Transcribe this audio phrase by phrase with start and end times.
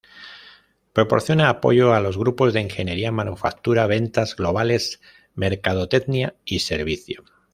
[0.93, 4.99] Proporciona apoyo a los grupos de ingeniería, manufactura, ventas globales,
[5.35, 7.23] mercadotecnia y servicio.